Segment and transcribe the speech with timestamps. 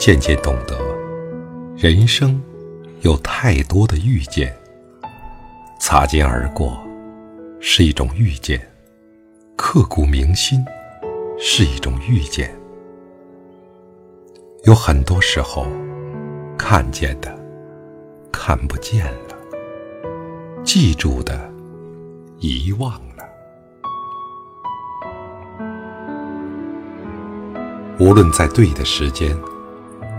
[0.00, 0.78] 渐渐懂得，
[1.76, 2.42] 人生
[3.02, 4.50] 有太多的遇见。
[5.78, 6.82] 擦肩而过
[7.60, 8.58] 是一种遇见，
[9.56, 10.64] 刻骨铭心
[11.38, 12.50] 是一种遇见。
[14.64, 15.66] 有很多时候，
[16.56, 17.38] 看见的
[18.32, 19.36] 看不见了，
[20.64, 21.52] 记住的
[22.38, 23.28] 遗忘了。
[27.98, 29.38] 无论在对的时间。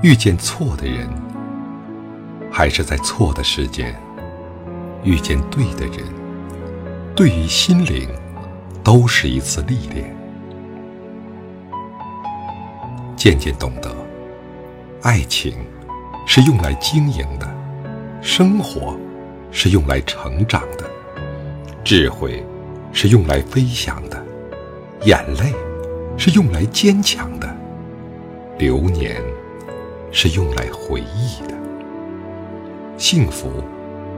[0.02, 1.08] 遇见错的人，
[2.52, 3.96] 还是在错的时间
[5.04, 6.04] 遇见对的人，
[7.16, 8.10] 对于心灵
[8.84, 10.16] 都是一次历练。
[13.16, 13.96] 渐渐懂得，
[15.04, 15.54] 爱情
[16.26, 17.48] 是用来经营的，
[18.24, 18.98] 生活
[19.52, 20.90] 是用来成长的，
[21.84, 22.44] 智慧
[22.92, 24.20] 是用来飞翔的，
[25.04, 25.54] 眼泪
[26.18, 27.56] 是用来坚强的，
[28.58, 29.22] 流年。
[30.12, 31.56] 是用来回忆的，
[32.98, 33.64] 幸福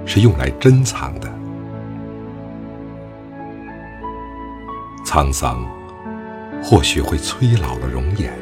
[0.05, 1.31] 是用来珍藏的。
[5.05, 5.63] 沧桑
[6.63, 8.33] 或许会催老了容颜，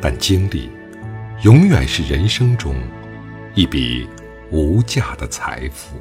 [0.00, 0.70] 但经历
[1.40, 2.74] 永远是人生中
[3.54, 4.06] 一笔
[4.50, 5.96] 无价的财富。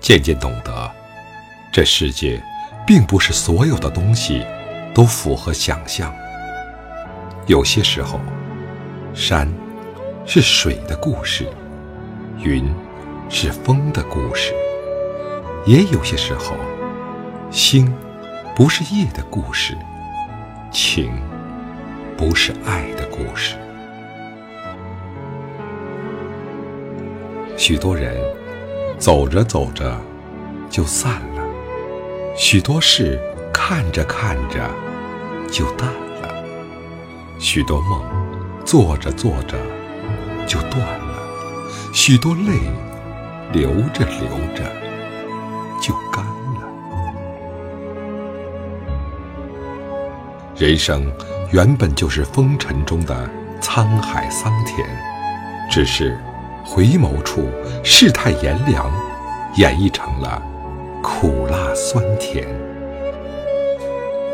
[0.00, 0.92] 渐渐懂得，
[1.72, 2.40] 这世界
[2.86, 4.44] 并不是所有的东西
[4.94, 6.14] 都符合想象，
[7.46, 8.20] 有些时候。
[9.16, 9.50] 山
[10.26, 11.48] 是水的故事，
[12.38, 12.70] 云
[13.30, 14.52] 是风的故事。
[15.64, 16.54] 也有些时候，
[17.50, 17.90] 星
[18.54, 19.74] 不是夜的故事，
[20.70, 21.10] 情
[22.14, 23.56] 不是爱的故事。
[27.56, 28.14] 许多人
[28.98, 29.98] 走着走着
[30.68, 31.42] 就散了，
[32.36, 33.18] 许多事
[33.50, 34.70] 看着看着
[35.50, 35.88] 就淡
[36.20, 36.44] 了，
[37.38, 38.25] 许多梦。
[38.66, 39.56] 做着做着
[40.44, 41.14] 就断了，
[41.94, 42.58] 许多泪
[43.52, 44.64] 流着流着
[45.80, 46.68] 就干了。
[50.56, 51.10] 人生
[51.52, 54.84] 原本就是风尘中的沧海桑田，
[55.70, 56.18] 只是
[56.64, 57.48] 回眸处
[57.84, 58.90] 世态炎凉，
[59.54, 60.42] 演绎成了
[61.04, 62.44] 苦辣酸甜。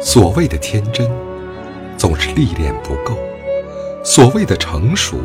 [0.01, 1.07] 所谓的天真，
[1.99, 3.15] 总是历练不够。
[4.05, 5.21] 所谓的成熟，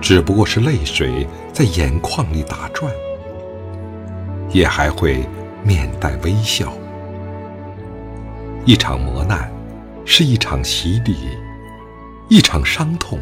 [0.00, 2.90] 只不过是泪水在眼眶里打转，
[4.50, 5.26] 也还会
[5.62, 6.72] 面带微笑。
[8.64, 9.52] 一场磨难，
[10.06, 11.14] 是一场洗礼；
[12.30, 13.18] 一场伤痛，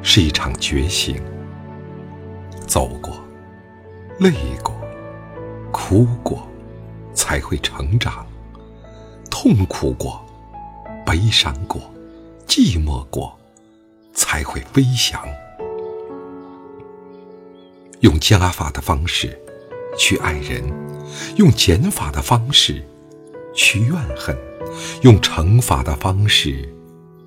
[0.00, 1.20] 是一场觉醒。
[2.66, 3.12] 走过，
[4.20, 4.32] 累
[4.62, 4.74] 过，
[5.72, 6.46] 哭过，
[7.14, 8.24] 才会成长；
[9.28, 10.24] 痛苦过，
[11.04, 11.80] 悲伤过，
[12.46, 13.37] 寂寞过。
[14.18, 15.24] 才会飞翔。
[18.00, 19.40] 用加法的方式
[19.96, 20.62] 去爱人，
[21.36, 22.84] 用减法的方式
[23.54, 24.36] 去怨恨，
[25.02, 26.68] 用乘法的方式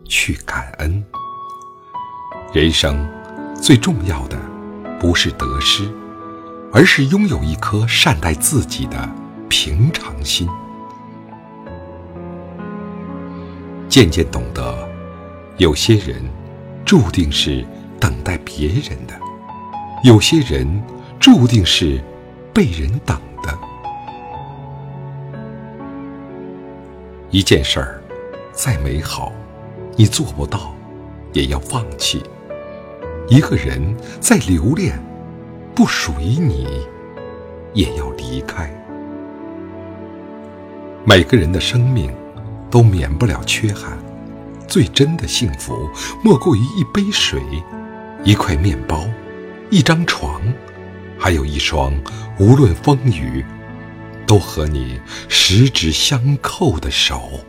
[0.04, 1.02] 去感恩。
[2.54, 3.08] 人生
[3.62, 4.38] 最重要的
[5.00, 5.90] 不是得失，
[6.74, 9.10] 而是拥有一颗善待自己的
[9.48, 10.46] 平常心。
[13.88, 14.90] 渐渐懂得，
[15.58, 16.41] 有些人。
[16.92, 17.66] 注定是
[18.02, 19.18] 等待别人的，
[20.04, 20.68] 有些人
[21.22, 22.04] 注定是
[22.54, 23.58] 被人等的。
[27.30, 28.04] 一件事儿
[28.52, 29.32] 再美好，
[29.96, 30.76] 你做不到，
[31.32, 32.20] 也要放弃；
[33.30, 35.02] 一个人再留恋，
[35.74, 36.86] 不属于你，
[37.74, 38.70] 也要离开。
[41.06, 42.14] 每个人的生命
[42.70, 43.98] 都免不了缺憾。
[44.72, 45.90] 最真的幸福，
[46.24, 47.42] 莫过于一杯水、
[48.24, 49.06] 一块面包、
[49.70, 50.42] 一张床，
[51.20, 51.94] 还有一双
[52.40, 53.46] 无论风雨
[54.26, 54.98] 都和你
[55.28, 57.42] 十指相扣的手。